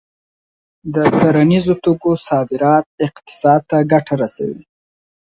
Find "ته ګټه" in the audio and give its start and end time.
3.69-4.13